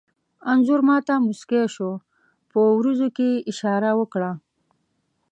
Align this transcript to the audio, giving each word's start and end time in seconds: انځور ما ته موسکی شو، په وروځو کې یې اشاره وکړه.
انځور 0.51 0.81
ما 0.89 0.97
ته 1.07 1.13
موسکی 1.25 1.63
شو، 1.75 1.91
په 2.49 2.59
وروځو 2.77 3.07
کې 3.17 3.27
یې 3.33 3.43
اشاره 3.51 3.91
وکړه. 3.99 4.31